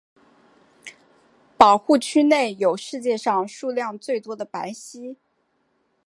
[1.57, 5.17] 保护区内有世界上数量最多的白犀。